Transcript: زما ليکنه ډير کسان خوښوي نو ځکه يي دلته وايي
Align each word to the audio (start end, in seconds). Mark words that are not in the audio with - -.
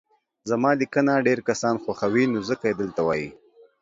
زما 0.49 0.71
ليکنه 0.79 1.13
ډير 1.27 1.39
کسان 1.49 1.75
خوښوي 1.83 2.25
نو 2.33 2.39
ځکه 2.49 2.65
يي 2.69 2.75
دلته 2.81 3.01
وايي 3.07 3.29